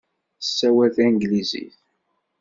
Tessawal 0.39 0.89
tanglizit? 0.95 1.75